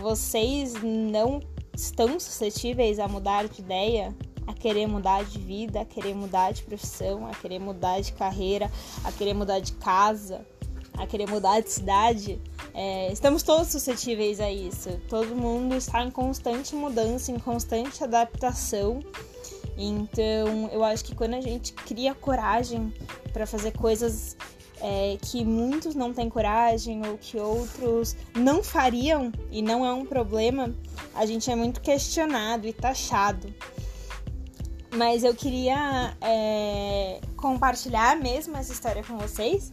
vocês 0.00 0.74
não 0.82 1.40
estão 1.74 2.18
suscetíveis 2.18 2.98
a 2.98 3.08
mudar 3.08 3.48
de 3.48 3.60
ideia? 3.60 4.14
A 4.46 4.54
querer 4.54 4.86
mudar 4.86 5.24
de 5.24 5.38
vida, 5.38 5.82
a 5.82 5.84
querer 5.84 6.14
mudar 6.14 6.52
de 6.52 6.62
profissão, 6.62 7.26
a 7.26 7.34
querer 7.34 7.58
mudar 7.58 8.00
de 8.00 8.14
carreira, 8.14 8.70
a 9.04 9.12
querer 9.12 9.34
mudar 9.34 9.60
de 9.60 9.72
casa, 9.74 10.46
a 10.98 11.06
querer 11.06 11.28
mudar 11.28 11.60
de 11.60 11.70
cidade? 11.70 12.40
É, 12.74 13.12
estamos 13.12 13.42
todos 13.42 13.68
suscetíveis 13.68 14.40
a 14.40 14.50
isso. 14.50 15.00
Todo 15.08 15.34
mundo 15.34 15.74
está 15.74 16.02
em 16.02 16.10
constante 16.10 16.74
mudança, 16.74 17.32
em 17.32 17.38
constante 17.38 18.02
adaptação. 18.04 19.00
Então, 19.76 20.68
eu 20.72 20.82
acho 20.82 21.04
que 21.04 21.14
quando 21.14 21.34
a 21.34 21.40
gente 21.40 21.72
cria 21.72 22.14
coragem 22.14 22.92
para 23.32 23.46
fazer 23.46 23.72
coisas 23.72 24.36
é, 24.80 25.16
que 25.22 25.44
muitos 25.44 25.94
não 25.94 26.12
têm 26.12 26.28
coragem 26.28 27.06
ou 27.06 27.16
que 27.16 27.38
outros 27.38 28.16
não 28.34 28.62
fariam 28.62 29.32
e 29.50 29.62
não 29.62 29.84
é 29.84 29.92
um 29.92 30.04
problema, 30.04 30.74
a 31.14 31.24
gente 31.26 31.50
é 31.50 31.54
muito 31.54 31.80
questionado 31.80 32.66
e 32.66 32.72
taxado. 32.72 33.52
Mas 34.96 35.22
eu 35.22 35.34
queria 35.34 36.16
é, 36.20 37.20
compartilhar 37.36 38.16
mesmo 38.16 38.56
essa 38.56 38.72
história 38.72 39.04
com 39.04 39.16
vocês 39.18 39.70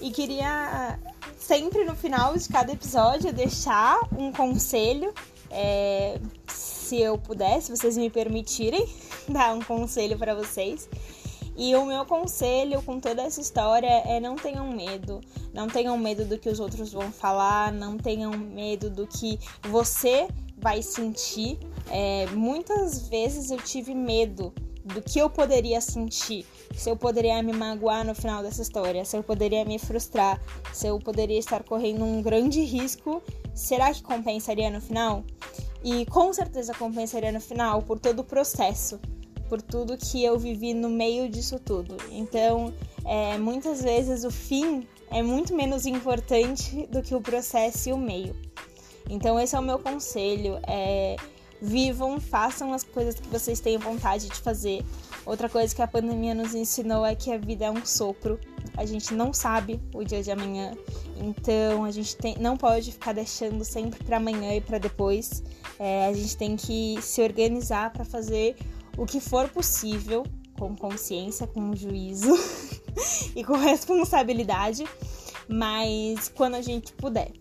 e 0.00 0.10
queria 0.10 0.98
sempre 1.38 1.84
no 1.84 1.94
final 1.94 2.36
de 2.36 2.48
cada 2.48 2.72
episódio 2.72 3.32
deixar 3.32 3.98
um 4.16 4.32
conselho, 4.32 5.12
é, 5.50 6.18
se 6.48 7.00
eu 7.00 7.18
puder, 7.18 7.60
se 7.60 7.70
vocês 7.70 7.96
me 7.96 8.08
permitirem 8.08 8.88
dar 9.28 9.54
um 9.54 9.60
conselho 9.60 10.18
para 10.18 10.34
vocês. 10.34 10.88
E 11.56 11.74
o 11.74 11.84
meu 11.84 12.06
conselho 12.06 12.80
com 12.82 12.98
toda 12.98 13.22
essa 13.22 13.40
história 13.40 14.02
é 14.06 14.18
não 14.20 14.36
tenham 14.36 14.70
medo. 14.72 15.20
Não 15.52 15.66
tenham 15.66 15.98
medo 15.98 16.24
do 16.24 16.38
que 16.38 16.48
os 16.48 16.60
outros 16.60 16.92
vão 16.92 17.12
falar, 17.12 17.72
não 17.72 17.98
tenham 17.98 18.30
medo 18.30 18.88
do 18.88 19.06
que 19.06 19.38
você 19.68 20.28
vai 20.56 20.80
sentir. 20.82 21.58
É, 21.90 22.26
muitas 22.32 23.08
vezes 23.08 23.50
eu 23.50 23.58
tive 23.58 23.94
medo 23.94 24.54
do 24.94 25.02
que 25.02 25.18
eu 25.18 25.28
poderia 25.28 25.80
sentir, 25.80 26.46
se 26.74 26.90
eu 26.90 26.96
poderia 26.96 27.42
me 27.42 27.52
magoar 27.52 28.04
no 28.04 28.14
final 28.14 28.42
dessa 28.42 28.62
história, 28.62 29.04
se 29.04 29.16
eu 29.16 29.22
poderia 29.22 29.64
me 29.64 29.78
frustrar, 29.78 30.40
se 30.72 30.86
eu 30.86 30.98
poderia 30.98 31.38
estar 31.38 31.62
correndo 31.62 32.04
um 32.04 32.22
grande 32.22 32.60
risco, 32.62 33.22
será 33.54 33.92
que 33.92 34.02
compensaria 34.02 34.70
no 34.70 34.80
final? 34.80 35.24
E 35.82 36.04
com 36.06 36.32
certeza 36.32 36.74
compensaria 36.74 37.32
no 37.32 37.40
final 37.40 37.82
por 37.82 37.98
todo 37.98 38.20
o 38.20 38.24
processo, 38.24 39.00
por 39.48 39.60
tudo 39.62 39.96
que 39.96 40.22
eu 40.22 40.38
vivi 40.38 40.74
no 40.74 40.88
meio 40.88 41.28
disso 41.28 41.58
tudo. 41.58 41.96
Então, 42.10 42.72
é, 43.04 43.38
muitas 43.38 43.82
vezes 43.82 44.24
o 44.24 44.30
fim 44.30 44.86
é 45.10 45.22
muito 45.22 45.54
menos 45.54 45.86
importante 45.86 46.86
do 46.86 47.02
que 47.02 47.14
o 47.14 47.20
processo 47.20 47.88
e 47.88 47.92
o 47.92 47.98
meio. 47.98 48.36
Então, 49.08 49.40
esse 49.40 49.56
é 49.56 49.58
o 49.58 49.62
meu 49.62 49.78
conselho. 49.78 50.60
É, 50.68 51.16
vivam, 51.60 52.18
façam 52.20 52.72
as 52.72 52.82
coisas 52.82 53.14
que 53.14 53.28
vocês 53.28 53.60
têm 53.60 53.76
vontade 53.78 54.28
de 54.28 54.36
fazer. 54.36 54.84
Outra 55.26 55.48
coisa 55.48 55.74
que 55.74 55.82
a 55.82 55.86
pandemia 55.86 56.34
nos 56.34 56.54
ensinou 56.54 57.04
é 57.04 57.14
que 57.14 57.30
a 57.30 57.38
vida 57.38 57.66
é 57.66 57.70
um 57.70 57.84
sopro. 57.84 58.38
A 58.76 58.86
gente 58.86 59.12
não 59.12 59.32
sabe 59.32 59.80
o 59.94 60.02
dia 60.02 60.22
de 60.22 60.30
amanhã. 60.30 60.72
Então 61.16 61.84
a 61.84 61.90
gente 61.90 62.16
tem, 62.16 62.36
não 62.38 62.56
pode 62.56 62.92
ficar 62.92 63.12
deixando 63.12 63.64
sempre 63.64 64.02
para 64.02 64.16
amanhã 64.16 64.54
e 64.54 64.60
para 64.60 64.78
depois. 64.78 65.42
É, 65.78 66.06
a 66.06 66.12
gente 66.12 66.36
tem 66.36 66.56
que 66.56 66.98
se 67.02 67.20
organizar 67.20 67.92
para 67.92 68.04
fazer 68.04 68.56
o 68.96 69.04
que 69.04 69.20
for 69.20 69.48
possível, 69.48 70.24
com 70.58 70.74
consciência, 70.74 71.46
com 71.46 71.74
juízo 71.74 72.34
e 73.36 73.44
com 73.44 73.56
responsabilidade, 73.56 74.84
mas 75.48 76.28
quando 76.28 76.54
a 76.54 76.62
gente 76.62 76.92
puder. 76.92 77.32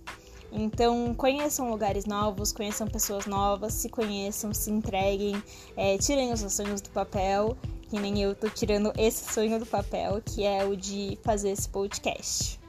Então, 0.51 1.13
conheçam 1.15 1.69
lugares 1.69 2.05
novos, 2.05 2.51
conheçam 2.51 2.87
pessoas 2.87 3.25
novas, 3.25 3.73
se 3.73 3.89
conheçam, 3.89 4.53
se 4.53 4.71
entreguem, 4.71 5.41
é, 5.77 5.97
tirem 5.97 6.33
os 6.33 6.39
sonhos 6.51 6.81
do 6.81 6.89
papel, 6.89 7.55
que 7.89 7.99
nem 7.99 8.21
eu 8.21 8.35
tô 8.35 8.49
tirando 8.49 8.91
esse 8.97 9.31
sonho 9.33 9.59
do 9.59 9.65
papel, 9.65 10.21
que 10.23 10.43
é 10.43 10.65
o 10.65 10.75
de 10.75 11.17
fazer 11.23 11.51
esse 11.51 11.69
podcast. 11.69 12.59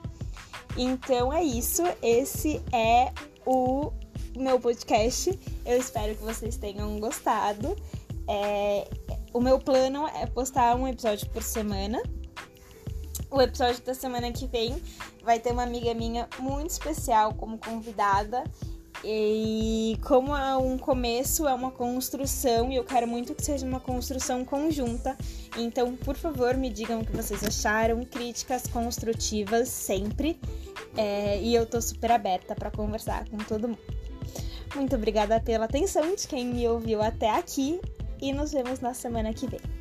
Então 0.76 1.32
é 1.32 1.42
isso, 1.42 1.82
esse 2.02 2.62
é 2.72 3.12
o 3.46 3.92
meu 4.36 4.60
podcast. 4.60 5.38
Eu 5.64 5.78
espero 5.78 6.14
que 6.14 6.22
vocês 6.22 6.56
tenham 6.56 6.98
gostado. 7.00 7.76
É, 8.28 8.88
o 9.32 9.40
meu 9.40 9.58
plano 9.58 10.06
é 10.06 10.26
postar 10.26 10.76
um 10.76 10.86
episódio 10.86 11.28
por 11.30 11.42
semana. 11.42 12.00
O 13.30 13.40
episódio 13.40 13.82
da 13.82 13.94
semana 13.94 14.32
que 14.32 14.46
vem 14.46 14.80
vai 15.22 15.38
ter 15.38 15.52
uma 15.52 15.62
amiga 15.62 15.94
minha 15.94 16.28
muito 16.38 16.70
especial 16.70 17.34
como 17.34 17.58
convidada 17.58 18.44
E 19.02 19.98
como 20.02 20.36
é 20.36 20.56
um 20.56 20.76
começo, 20.76 21.48
é 21.48 21.54
uma 21.54 21.70
construção, 21.70 22.70
e 22.70 22.76
eu 22.76 22.84
quero 22.84 23.06
muito 23.06 23.34
que 23.34 23.42
seja 23.42 23.66
uma 23.66 23.80
construção 23.80 24.44
conjunta. 24.44 25.16
Então, 25.56 25.96
por 25.96 26.16
favor, 26.16 26.54
me 26.54 26.68
digam 26.68 27.00
o 27.00 27.04
que 27.04 27.16
vocês 27.16 27.42
acharam, 27.42 28.04
críticas 28.04 28.66
construtivas 28.66 29.68
sempre. 29.68 30.38
É, 30.96 31.40
e 31.40 31.54
eu 31.54 31.64
tô 31.64 31.80
super 31.80 32.10
aberta 32.10 32.54
para 32.54 32.70
conversar 32.70 33.28
com 33.30 33.38
todo 33.38 33.68
mundo. 33.68 33.80
Muito 34.74 34.94
obrigada 34.94 35.40
pela 35.40 35.64
atenção 35.64 36.14
de 36.14 36.28
quem 36.28 36.44
me 36.44 36.68
ouviu 36.68 37.00
até 37.02 37.30
aqui 37.30 37.80
e 38.20 38.32
nos 38.32 38.52
vemos 38.52 38.80
na 38.80 38.92
semana 38.92 39.32
que 39.32 39.46
vem. 39.46 39.79